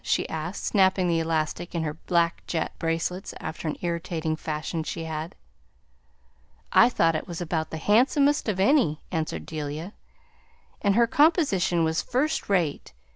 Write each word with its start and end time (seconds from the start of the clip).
she 0.03 0.27
asked, 0.29 0.63
snapping 0.65 1.07
the 1.07 1.19
elastic 1.19 1.75
in 1.75 1.83
her 1.83 1.93
black 1.93 2.41
jet 2.47 2.71
bracelets 2.79 3.35
after 3.39 3.67
an 3.67 3.77
irritating 3.81 4.35
fashion 4.35 4.81
she 4.81 5.03
had. 5.03 5.35
"I 6.71 6.89
thought 6.89 7.15
it 7.15 7.27
was 7.27 7.39
about 7.39 7.69
the 7.69 7.77
handsomest 7.77 8.49
of 8.49 8.59
any," 8.59 9.03
answered 9.11 9.45
Delia; 9.45 9.93
"and 10.81 10.95
her 10.95 11.05
composition 11.05 11.83
was 11.83 12.01
first 12.01 12.49
rate. 12.49 12.93